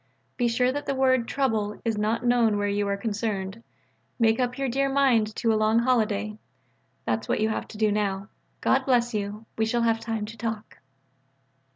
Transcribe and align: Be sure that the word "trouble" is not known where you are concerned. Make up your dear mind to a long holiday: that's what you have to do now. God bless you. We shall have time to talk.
Be 0.35 0.47
sure 0.47 0.71
that 0.71 0.87
the 0.87 0.95
word 0.95 1.27
"trouble" 1.27 1.79
is 1.85 1.95
not 1.95 2.25
known 2.25 2.57
where 2.57 2.67
you 2.67 2.87
are 2.87 2.97
concerned. 2.97 3.61
Make 4.17 4.39
up 4.39 4.57
your 4.57 4.67
dear 4.67 4.89
mind 4.89 5.35
to 5.35 5.53
a 5.53 5.53
long 5.53 5.77
holiday: 5.77 6.39
that's 7.05 7.29
what 7.29 7.39
you 7.39 7.49
have 7.49 7.67
to 7.67 7.77
do 7.77 7.91
now. 7.91 8.27
God 8.61 8.83
bless 8.87 9.13
you. 9.13 9.45
We 9.59 9.67
shall 9.67 9.83
have 9.83 9.99
time 9.99 10.25
to 10.25 10.37
talk. 10.37 10.79